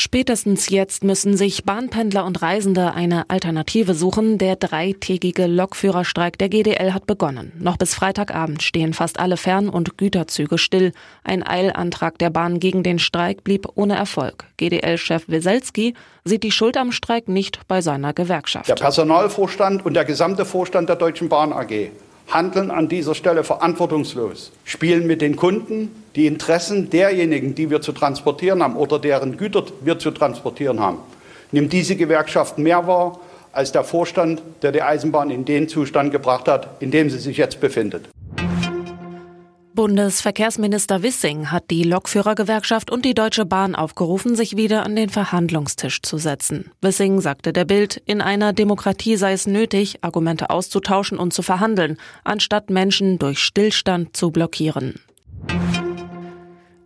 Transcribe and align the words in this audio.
Spätestens 0.00 0.70
jetzt 0.70 1.02
müssen 1.02 1.36
sich 1.36 1.64
Bahnpendler 1.64 2.24
und 2.24 2.40
Reisende 2.40 2.94
eine 2.94 3.28
Alternative 3.30 3.94
suchen. 3.94 4.38
Der 4.38 4.54
dreitägige 4.54 5.48
Lokführerstreik 5.48 6.38
der 6.38 6.48
GDL 6.48 6.94
hat 6.94 7.08
begonnen. 7.08 7.50
Noch 7.58 7.76
bis 7.76 7.96
Freitagabend 7.96 8.62
stehen 8.62 8.94
fast 8.94 9.18
alle 9.18 9.36
Fern- 9.36 9.68
und 9.68 9.98
Güterzüge 9.98 10.56
still. 10.56 10.92
Ein 11.24 11.44
Eilantrag 11.44 12.16
der 12.18 12.30
Bahn 12.30 12.60
gegen 12.60 12.84
den 12.84 13.00
Streik 13.00 13.42
blieb 13.42 13.66
ohne 13.74 13.96
Erfolg. 13.96 14.44
GDL-Chef 14.58 15.24
Weselski 15.26 15.94
sieht 16.24 16.44
die 16.44 16.52
Schuld 16.52 16.76
am 16.76 16.92
Streik 16.92 17.26
nicht 17.26 17.66
bei 17.66 17.80
seiner 17.80 18.12
Gewerkschaft. 18.12 18.68
Der 18.68 18.76
Personalvorstand 18.76 19.84
und 19.84 19.94
der 19.94 20.04
gesamte 20.04 20.44
Vorstand 20.44 20.88
der 20.88 20.96
Deutschen 20.96 21.28
Bahn 21.28 21.52
AG 21.52 21.90
handeln 22.28 22.70
an 22.70 22.88
dieser 22.88 23.16
Stelle 23.16 23.42
verantwortungslos, 23.42 24.52
spielen 24.64 25.08
mit 25.08 25.22
den 25.22 25.34
Kunden 25.34 25.90
die 26.16 26.26
Interessen 26.26 26.90
derjenigen, 26.90 27.54
die 27.54 27.70
wir 27.70 27.80
zu 27.80 27.92
transportieren 27.92 28.62
haben 28.62 28.76
oder 28.76 28.98
deren 28.98 29.36
Güter 29.36 29.64
wir 29.80 29.98
zu 29.98 30.10
transportieren 30.10 30.80
haben. 30.80 30.98
Nimmt 31.52 31.72
diese 31.72 31.96
Gewerkschaft 31.96 32.58
mehr 32.58 32.86
wahr 32.86 33.20
als 33.52 33.72
der 33.72 33.84
Vorstand, 33.84 34.42
der 34.62 34.72
die 34.72 34.82
Eisenbahn 34.82 35.30
in 35.30 35.44
den 35.44 35.68
Zustand 35.68 36.12
gebracht 36.12 36.48
hat, 36.48 36.68
in 36.80 36.90
dem 36.90 37.10
sie 37.10 37.18
sich 37.18 37.36
jetzt 37.36 37.60
befindet. 37.60 38.08
Bundesverkehrsminister 39.78 41.04
Wissing 41.04 41.52
hat 41.52 41.70
die 41.70 41.84
Lokführergewerkschaft 41.84 42.90
und 42.90 43.04
die 43.04 43.14
Deutsche 43.14 43.46
Bahn 43.46 43.76
aufgerufen, 43.76 44.34
sich 44.34 44.56
wieder 44.56 44.84
an 44.84 44.96
den 44.96 45.08
Verhandlungstisch 45.08 46.02
zu 46.02 46.18
setzen. 46.18 46.72
Wissing 46.82 47.20
sagte 47.20 47.52
der 47.52 47.64
Bild, 47.64 48.02
in 48.04 48.20
einer 48.20 48.52
Demokratie 48.52 49.14
sei 49.14 49.34
es 49.34 49.46
nötig, 49.46 49.98
Argumente 50.00 50.50
auszutauschen 50.50 51.16
und 51.16 51.32
zu 51.32 51.42
verhandeln, 51.42 51.96
anstatt 52.24 52.70
Menschen 52.70 53.20
durch 53.20 53.38
Stillstand 53.38 54.16
zu 54.16 54.32
blockieren 54.32 55.00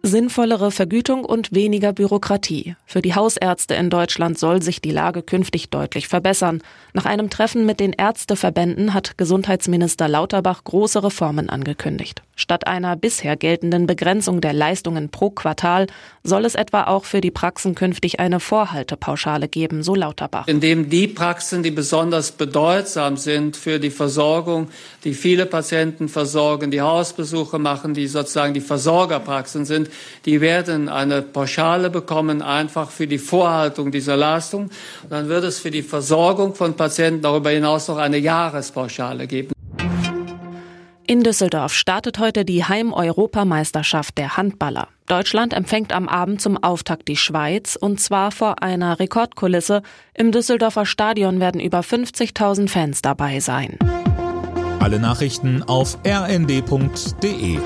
sinnvollere 0.03 0.71
Vergütung 0.71 1.25
und 1.25 1.53
weniger 1.53 1.93
Bürokratie. 1.93 2.75
Für 2.87 3.03
die 3.03 3.15
Hausärzte 3.15 3.75
in 3.75 3.89
Deutschland 3.89 4.39
soll 4.39 4.61
sich 4.61 4.81
die 4.81 4.91
Lage 4.91 5.23
künftig 5.23 5.71
deutlich 5.71 6.09
verbessern. 6.09 6.63
Nach 6.93 7.07
einem 7.07 7.31
Treffen 7.31 7.65
mit 7.65 7.81
den 7.81 7.93
Ärzteverbänden 7.93 8.95
hat 8.95 9.17
Gesundheitsminister 9.17 10.09
Lauterbach 10.09 10.65
große 10.65 11.05
Reformen 11.05 11.49
angekündigt. 11.49 12.23
Statt 12.43 12.67
einer 12.67 12.97
bisher 12.97 13.37
geltenden 13.37 13.87
Begrenzung 13.87 14.41
der 14.41 14.53
Leistungen 14.53 15.11
pro 15.11 15.31
Quartal 15.31 15.87
soll 16.25 16.45
es 16.45 16.57
etwa 16.57 16.89
auch 16.89 17.05
für 17.05 17.21
die 17.21 17.31
Praxen 17.31 17.77
künftig 17.77 18.19
eine 18.19 18.41
Vorhaltepauschale 18.41 19.47
geben, 19.47 19.85
so 19.85 19.95
Lauterbach. 19.95 20.49
Indem 20.49 20.91
die 20.91 21.07
Praxen, 21.07 21.63
die 21.63 21.71
besonders 21.71 22.33
bedeutsam 22.33 23.17
sind 23.17 23.57
für 23.57 23.79
die 23.79 23.91
Versorgung, 23.91 24.71
die 25.05 25.15
viele 25.15 25.47
Patienten 25.47 26.09
versorgen, 26.09 26.73
die 26.73 26.81
Hausbesuche 26.81 27.61
machen, 27.61 27.95
die 27.95 28.09
sozusagen 28.09 28.55
die 28.55 28.61
Versorgerpraxen 28.61 29.65
sind, 29.65 29.89
die 30.25 30.41
werden 30.41 30.89
eine 30.89 31.23
Pauschale 31.23 31.91
bekommen, 31.91 32.43
einfach 32.43 32.91
für 32.91 33.07
die 33.07 33.19
Vorhaltung 33.19 33.93
dieser 33.93 34.17
Leistung. 34.17 34.71
Dann 35.09 35.29
wird 35.29 35.45
es 35.45 35.61
für 35.61 35.71
die 35.71 35.83
Versorgung 35.83 36.57
von 36.57 36.75
Patienten 36.75 37.23
darüber 37.23 37.51
hinaus 37.51 37.87
noch 37.87 37.99
eine 37.99 38.19
Jahrespauschale 38.19 39.29
geben. 39.29 39.52
In 41.13 41.23
Düsseldorf 41.23 41.75
startet 41.75 42.19
heute 42.19 42.47
die 42.47 42.65
Heim-Europameisterschaft 42.65 44.17
der 44.17 44.39
Handballer. 44.39 44.89
Deutschland 45.09 45.53
empfängt 45.53 45.93
am 45.93 46.09
Abend 46.09 46.41
zum 46.41 46.57
Auftakt 46.57 47.07
die 47.07 47.19
Schweiz 47.19 47.77
und 47.77 48.01
zwar 48.01 48.33
vor 48.33 48.63
einer 48.63 48.99
Rekordkulisse. 48.99 49.83
Im 50.15 50.33
Düsseldorfer 50.33 50.87
Stadion 50.87 51.39
werden 51.39 51.61
über 51.61 51.81
50.000 51.81 52.71
Fans 52.71 53.03
dabei 53.03 53.41
sein. 53.41 53.79
Alle 54.81 54.99
Nachrichten 54.99 55.63
auf 55.63 55.99
rnd.de 56.03 57.59